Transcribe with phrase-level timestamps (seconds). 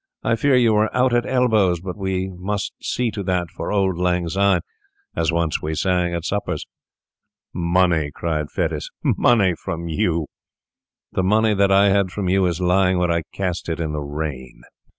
[0.23, 3.99] I fear you are out at elbows; but we must see to that for auld
[3.99, 4.61] lang syne,
[5.15, 6.65] as once we sang at suppers.'
[7.53, 10.25] 'Money!' cried Fettes; 'money from you!
[11.11, 14.01] The money that I had from you is lying where I cast it in the
[14.01, 14.63] rain.